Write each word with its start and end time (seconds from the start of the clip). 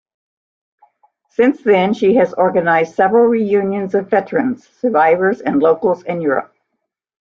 Since 1.29 1.61
then, 1.61 1.93
she 1.93 2.15
has 2.15 2.33
organized 2.33 2.95
several 2.95 3.25
reunions 3.25 3.93
of 3.93 4.09
veterans, 4.09 4.67
survivors 4.67 5.41
and 5.41 5.61
locals 5.61 6.01
in 6.01 6.21
Europe. 6.21 6.55